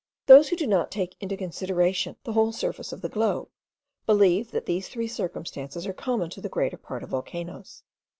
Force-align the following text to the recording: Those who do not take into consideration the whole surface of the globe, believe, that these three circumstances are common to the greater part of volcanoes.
Those 0.25 0.49
who 0.49 0.55
do 0.55 0.65
not 0.65 0.89
take 0.89 1.15
into 1.21 1.37
consideration 1.37 2.15
the 2.23 2.33
whole 2.33 2.51
surface 2.51 2.91
of 2.91 3.01
the 3.01 3.07
globe, 3.07 3.49
believe, 4.07 4.49
that 4.49 4.65
these 4.65 4.89
three 4.89 5.07
circumstances 5.07 5.85
are 5.85 5.93
common 5.93 6.31
to 6.31 6.41
the 6.41 6.49
greater 6.49 6.77
part 6.77 7.03
of 7.03 7.09
volcanoes. 7.11 7.83